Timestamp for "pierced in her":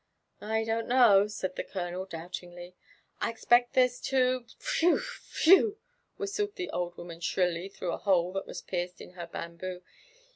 8.63-9.29